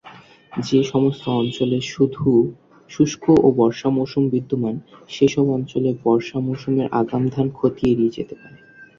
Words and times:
যে 0.51 0.79
সমস্ত 0.83 1.23
অঞ্চলে 1.39 1.77
শুধু 1.93 2.27
শুষ্ক 2.91 3.23
ও 3.39 3.47
বর্ষা 3.57 3.89
মৌসুম 3.89 4.23
বিদ্যমান, 4.29 4.75
সে 5.09 5.25
সব 5.27 5.45
অঞ্চলে 5.49 5.89
বর্ষা 6.05 6.37
মৌসুমের 6.39 6.87
আগাম 6.99 7.23
ধান 7.33 7.47
ক্ষতি 7.49 7.83
এড়িয়ে 7.91 8.15
যেতে 8.17 8.35
পারে। 8.35 8.57